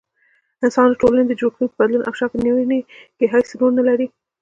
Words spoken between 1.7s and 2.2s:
په بدلون او